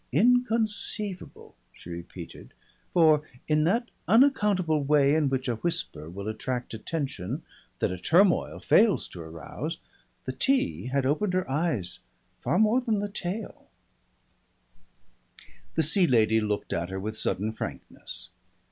"Inconceivable," 0.11 1.55
she 1.71 1.91
repeated, 1.91 2.55
for, 2.91 3.21
in 3.47 3.65
that 3.65 3.91
unaccountable 4.07 4.81
way 4.83 5.13
in 5.13 5.29
which 5.29 5.47
a 5.47 5.57
whisper 5.57 6.09
will 6.09 6.27
attract 6.27 6.73
attention 6.73 7.43
that 7.77 7.91
a 7.91 7.99
turmoil 7.99 8.59
fails 8.59 9.07
to 9.09 9.21
arouse, 9.21 9.77
the 10.25 10.31
tea 10.31 10.87
had 10.87 11.05
opened 11.05 11.33
her 11.35 11.47
eyes 11.47 11.99
far 12.39 12.57
more 12.57 12.81
than 12.81 12.97
the 12.97 13.09
tail. 13.09 13.69
The 15.75 15.83
Sea 15.83 16.07
Lady 16.07 16.41
looked 16.41 16.73
at 16.73 16.89
her 16.89 16.99
with 16.99 17.15
sudden 17.15 17.51
frankness. 17.51 18.29